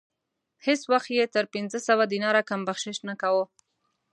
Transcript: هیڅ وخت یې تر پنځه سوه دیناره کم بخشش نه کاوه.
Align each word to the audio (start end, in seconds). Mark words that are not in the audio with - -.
هیڅ 0.65 0.81
وخت 0.91 1.09
یې 1.17 1.25
تر 1.35 1.45
پنځه 1.53 1.79
سوه 1.87 2.03
دیناره 2.13 2.41
کم 2.49 2.61
بخشش 2.67 2.97
نه 3.09 3.15
کاوه. 3.21 3.45